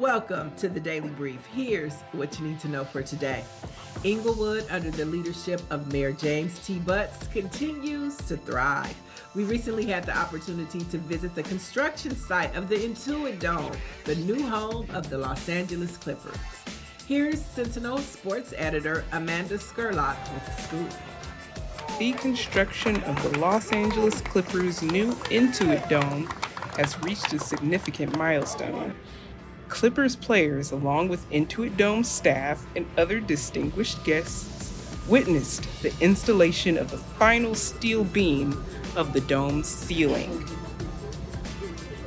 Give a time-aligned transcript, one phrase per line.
[0.00, 1.44] Welcome to the Daily Brief.
[1.52, 3.44] Here's what you need to know for today.
[4.02, 6.78] Inglewood, under the leadership of Mayor James T.
[6.78, 8.96] Butts, continues to thrive.
[9.34, 13.72] We recently had the opportunity to visit the construction site of the Intuit Dome,
[14.04, 16.34] the new home of the Los Angeles Clippers.
[17.06, 20.90] Here's Sentinel sports editor Amanda Scurlock with the scoop.
[21.98, 26.26] The construction of the Los Angeles Clippers' new Intuit Dome
[26.78, 28.94] has reached a significant milestone.
[29.70, 36.90] Clippers players, along with Intuit Dome staff and other distinguished guests, witnessed the installation of
[36.90, 38.62] the final steel beam
[38.96, 40.44] of the dome's ceiling.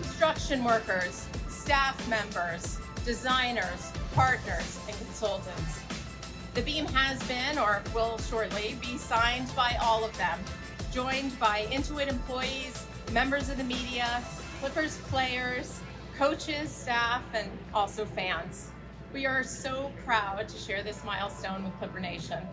[0.02, 5.80] Construction workers, staff members, designers, partners, and consultants.
[6.54, 10.38] The beam has been, or will shortly, be signed by all of them,
[10.92, 14.22] joined by Intuit employees, members of the media,
[14.60, 15.80] Clippers players,
[16.18, 18.70] coaches, staff, and also fans.
[19.14, 22.44] We are so proud to share this milestone with Clipper Nation.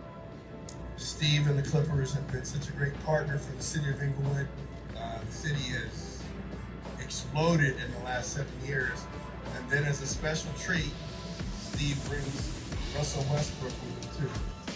[0.96, 4.46] Steve and the Clippers have been such a great partner for the city of Inglewood.
[4.96, 6.22] Uh, the city has
[7.00, 9.04] exploded in the last seven years.
[9.56, 10.92] And then as a special treat,
[11.58, 12.52] Steve brings
[12.94, 14.74] Russell Westbrook with him too.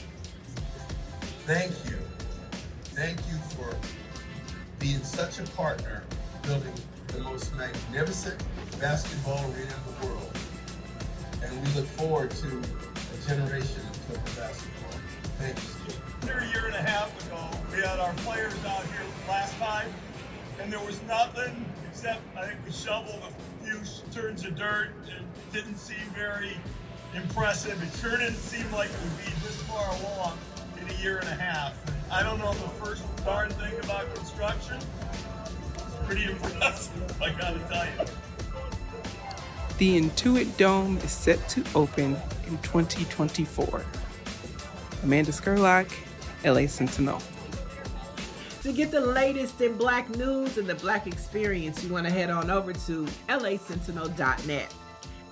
[1.46, 1.98] Thank you.
[2.94, 3.76] Thank you for
[4.78, 6.02] being such a partner,
[6.42, 6.72] building
[7.14, 8.42] the most magnificent
[8.80, 10.30] basketball arena in the world.
[11.42, 14.98] And we look forward to a generation of Clipper basketball.
[15.38, 16.26] Thank you.
[16.26, 17.38] Here a year and a half ago,
[17.70, 19.88] we had our players out here last time,
[20.60, 24.90] and there was nothing except I think we shoveled a few turns of dirt.
[25.06, 26.56] It didn't seem very
[27.14, 27.80] impressive.
[27.80, 30.36] It sure didn't seem like it would be this far along
[30.80, 31.74] in a year and a half.
[32.10, 34.78] I don't know the first darn thing about construction.
[36.04, 38.12] It's pretty impressive, I gotta tell you.
[39.78, 42.16] The Intuit Dome is set to open
[42.46, 43.84] in 2024.
[45.02, 45.90] Amanda Scurlock,
[46.44, 47.22] LA Sentinel.
[48.62, 52.30] To get the latest in black news and the black experience, you want to head
[52.30, 54.74] on over to lasentinel.net.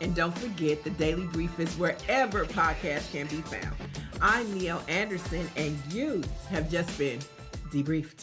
[0.00, 3.76] And don't forget, the Daily Brief is wherever podcasts can be found.
[4.20, 7.20] I'm Niele Anderson, and you have just been
[7.70, 8.20] debriefed.